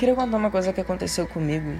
[0.00, 1.78] Queria contar uma coisa que aconteceu comigo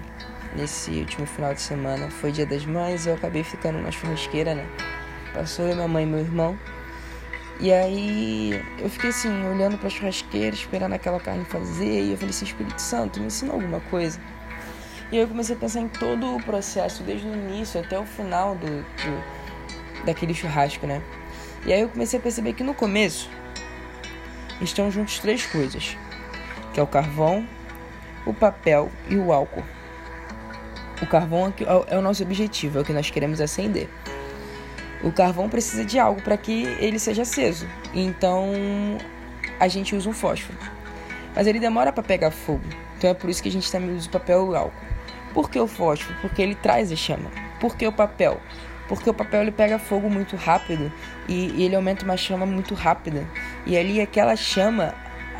[0.54, 2.10] nesse último final de semana.
[2.10, 4.66] Foi dia das mães eu acabei ficando na churrasqueira, né?
[5.32, 6.58] Passou eu, minha mãe e meu irmão.
[7.58, 12.02] E aí eu fiquei assim, olhando pra churrasqueira, esperando aquela carne fazer.
[12.02, 14.20] E eu falei assim, Espírito Santo, me ensina alguma coisa.
[15.10, 18.04] E aí eu comecei a pensar em todo o processo, desde o início até o
[18.04, 21.00] final do, do daquele churrasco, né?
[21.64, 23.30] E aí eu comecei a perceber que no começo
[24.60, 25.96] estão juntos três coisas,
[26.74, 27.48] que é o carvão,
[28.26, 29.64] o papel e o álcool.
[31.02, 31.52] O carvão
[31.88, 33.88] é, é o nosso objetivo, é o que nós queremos acender.
[35.02, 37.66] O carvão precisa de algo para que ele seja aceso.
[37.94, 38.52] Então
[39.58, 40.58] a gente usa um fósforo.
[41.34, 42.64] Mas ele demora para pegar fogo.
[42.98, 44.86] Então é por isso que a gente também usa o papel e o álcool.
[45.32, 46.16] Por que o fósforo?
[46.20, 47.30] Porque ele traz a chama.
[47.58, 48.40] Por que o papel?
[48.88, 50.92] Porque o papel ele pega fogo muito rápido
[51.28, 53.26] e, e ele aumenta uma chama muito rápida.
[53.64, 54.94] E ali aquela chama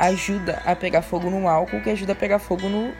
[0.07, 2.91] ajuda a pegar fogo no álcool, que ajuda a pegar fogo no,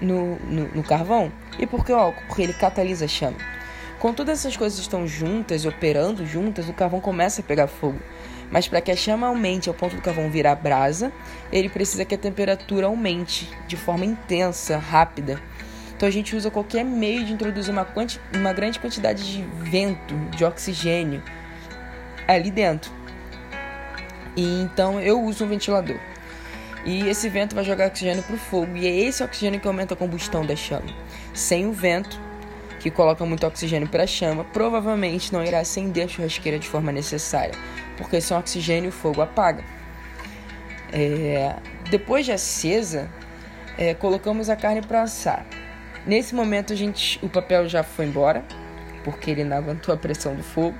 [0.00, 1.32] no, no, no carvão.
[1.58, 2.22] E por que o álcool?
[2.26, 3.36] Porque ele catalisa a chama.
[3.98, 7.98] Quando todas essas coisas estão juntas, operando juntas, o carvão começa a pegar fogo.
[8.50, 11.12] Mas para que a chama aumente ao ponto do carvão virar brasa,
[11.52, 15.40] ele precisa que a temperatura aumente de forma intensa, rápida.
[15.96, 17.86] Então a gente usa qualquer meio de introduzir uma,
[18.34, 21.22] uma grande quantidade de vento, de oxigênio
[22.26, 22.97] ali dentro.
[24.38, 25.98] E então eu uso um ventilador.
[26.84, 28.76] E esse vento vai jogar oxigênio para o fogo.
[28.76, 30.86] E é esse oxigênio que aumenta a combustão da chama.
[31.34, 32.16] Sem o vento,
[32.78, 36.92] que coloca muito oxigênio para a chama, provavelmente não irá acender a churrasqueira de forma
[36.92, 37.52] necessária.
[37.96, 39.64] Porque sem oxigênio o fogo apaga.
[40.92, 41.56] É...
[41.90, 43.10] Depois de acesa,
[43.76, 45.44] é, colocamos a carne para assar.
[46.06, 48.44] Nesse momento a gente, o papel já foi embora,
[49.02, 50.78] porque ele não aguentou a pressão do fogo.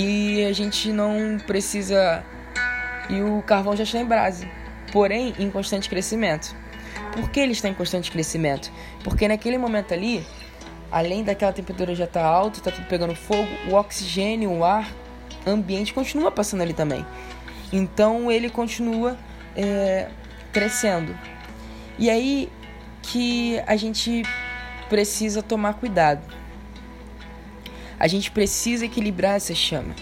[0.00, 2.22] E a gente não precisa.
[3.10, 4.48] E o carvão já está em brasa,
[4.92, 6.54] porém em constante crescimento.
[7.12, 8.70] Por que ele está em constante crescimento?
[9.02, 10.24] Porque naquele momento ali,
[10.88, 14.88] além daquela temperatura já estar tá alta, está tudo pegando fogo, o oxigênio, o ar
[15.44, 17.04] ambiente continua passando ali também.
[17.72, 19.18] Então ele continua
[19.56, 20.08] é,
[20.52, 21.12] crescendo.
[21.98, 22.48] E aí
[23.02, 24.22] que a gente
[24.88, 26.37] precisa tomar cuidado.
[27.98, 29.94] A gente precisa equilibrar essa chama.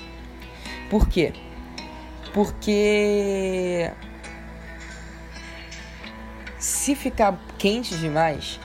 [0.90, 1.32] Por quê?
[2.32, 3.90] Porque
[6.58, 8.60] se ficar quente demais,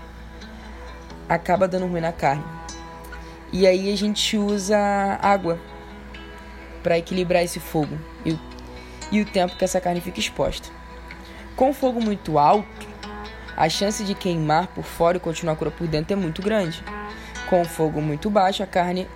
[1.30, 2.44] acaba dando ruim na carne.
[3.53, 4.78] E aí a gente usa
[5.22, 5.59] água
[6.81, 8.40] para equilibrar esse fogo e o,
[9.12, 10.69] e o tempo que essa carne fica exposta.
[11.56, 12.88] Com fogo muito alto,
[13.56, 16.84] a chance de queimar por fora e continuar crua por dentro é muito grande.
[17.51, 19.09] Com fogo muito baixo, a carne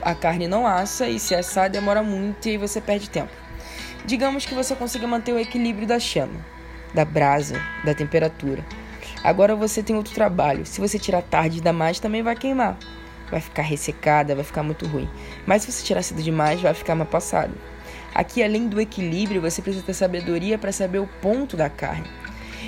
[0.00, 3.32] a carne não assa e se assar demora muito e você perde tempo.
[4.06, 6.38] Digamos que você consiga manter o equilíbrio da chama,
[6.94, 8.64] da brasa, da temperatura.
[9.24, 10.64] Agora você tem outro trabalho.
[10.64, 12.78] Se você tirar tarde mais, também vai queimar.
[13.28, 15.10] Vai ficar ressecada, vai ficar muito ruim.
[15.44, 17.54] Mas se você tirar cedo demais, vai ficar mal passado.
[18.14, 22.08] Aqui, além do equilíbrio, você precisa ter sabedoria para saber o ponto da carne.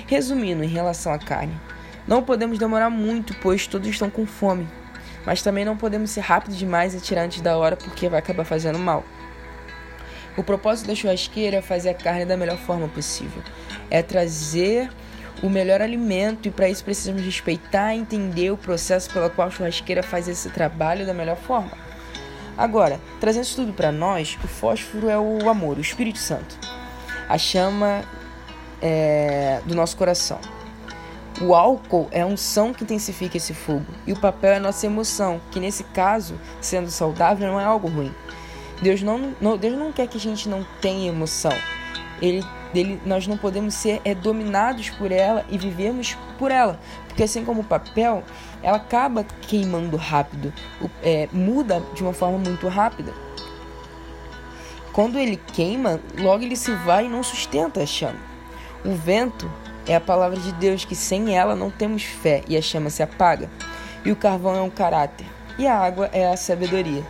[0.05, 1.57] Resumindo, em relação à carne,
[2.05, 4.67] não podemos demorar muito, pois todos estão com fome.
[5.27, 8.45] Mas também não podemos ser rápidos demais e tirar antes da hora, porque vai acabar
[8.45, 9.03] fazendo mal.
[10.37, 13.43] O propósito da churrasqueira é fazer a carne da melhor forma possível.
[13.91, 14.89] É trazer
[15.43, 19.51] o melhor alimento e para isso precisamos respeitar e entender o processo pelo qual a
[19.51, 21.77] churrasqueira faz esse trabalho da melhor forma.
[22.57, 26.57] Agora, trazendo isso tudo para nós, o fósforo é o amor, o Espírito Santo.
[27.27, 28.01] A chama
[28.81, 30.39] é, do nosso coração.
[31.39, 33.85] O álcool é a unção que intensifica esse fogo.
[34.07, 37.87] E o papel é a nossa emoção, que nesse caso, sendo saudável, não é algo
[37.87, 38.13] ruim.
[38.81, 41.53] Deus não, não, Deus não quer que a gente não tenha emoção.
[42.19, 42.43] Ele,
[42.73, 46.79] ele, nós não podemos ser é, dominados por ela e vivermos por ela.
[47.07, 48.23] Porque assim como o papel,
[48.63, 50.51] ela acaba queimando rápido,
[51.03, 53.13] é, muda de uma forma muito rápida.
[54.91, 58.19] Quando ele queima, logo ele se vai e não sustenta a chama.
[58.83, 59.51] O vento
[59.87, 63.01] é a palavra de Deus que sem ela não temos fé e a chama se
[63.01, 63.49] apaga.
[64.03, 65.25] E o carvão é um caráter.
[65.57, 67.03] E a água é a sabedoria.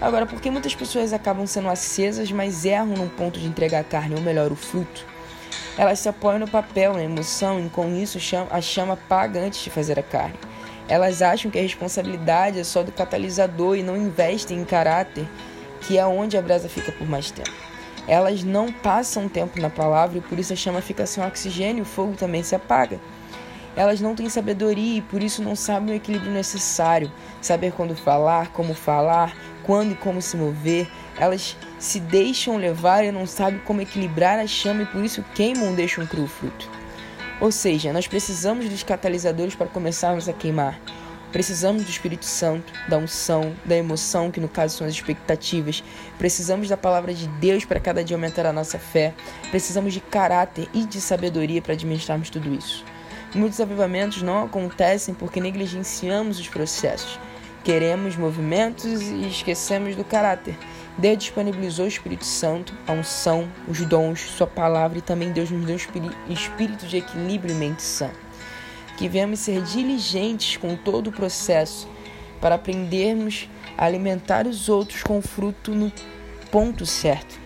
[0.00, 3.84] Agora, por que muitas pessoas acabam sendo acesas, mas erram no ponto de entregar a
[3.84, 5.06] carne, ou melhor, o fruto?
[5.78, 8.18] Elas se apoiam no papel, na emoção, e com isso
[8.50, 10.38] a chama apaga antes de fazer a carne.
[10.88, 15.26] Elas acham que a responsabilidade é só do catalisador e não investem em caráter,
[15.80, 17.73] que é onde a brasa fica por mais tempo
[18.06, 21.86] elas não passam tempo na palavra e por isso a chama fica sem oxigênio o
[21.86, 23.00] fogo também se apaga.
[23.76, 27.10] Elas não têm sabedoria e por isso não sabem o equilíbrio necessário,
[27.40, 30.88] saber quando falar, como falar, quando e como se mover.
[31.18, 35.74] Elas se deixam levar e não sabem como equilibrar a chama e por isso queimam
[35.74, 36.68] deixam cru o fruto.
[37.40, 40.78] Ou seja, nós precisamos dos catalisadores para começarmos a queimar.
[41.34, 45.82] Precisamos do Espírito Santo, da unção, da emoção, que no caso são as expectativas.
[46.16, 49.12] Precisamos da palavra de Deus para cada dia aumentar a nossa fé.
[49.50, 52.84] Precisamos de caráter e de sabedoria para administrarmos tudo isso.
[53.34, 57.18] Muitos avivamentos não acontecem porque negligenciamos os processos.
[57.64, 60.56] Queremos movimentos e esquecemos do caráter.
[60.96, 65.66] Deus disponibilizou o Espírito Santo, a unção, os dons, Sua palavra e também Deus nos
[65.66, 68.08] deu um espírito de equilíbrio e mente sã
[68.96, 71.88] que venhamos ser diligentes com todo o processo
[72.40, 75.92] para aprendermos a alimentar os outros com o fruto no
[76.50, 77.40] ponto certo.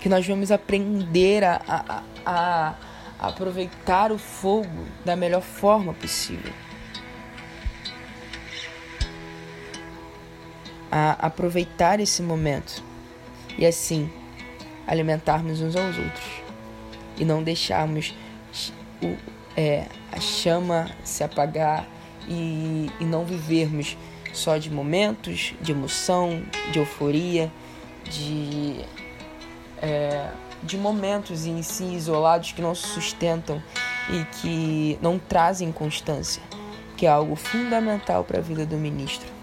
[0.00, 2.74] Que nós vamos aprender a, a, a,
[3.18, 6.52] a aproveitar o fogo da melhor forma possível.
[10.90, 12.82] A aproveitar esse momento
[13.56, 14.10] e assim
[14.86, 16.42] alimentarmos uns aos outros
[17.16, 18.14] e não deixarmos
[19.02, 19.16] o,
[19.60, 21.86] é, a chama se apagar
[22.26, 23.94] e, e não vivermos
[24.32, 26.42] só de momentos de emoção,
[26.72, 27.52] de euforia,
[28.04, 28.80] de,
[29.82, 30.30] é,
[30.62, 33.62] de momentos em si isolados que não se sustentam
[34.08, 36.42] e que não trazem constância,
[36.96, 39.39] que é algo fundamental para a vida do ministro.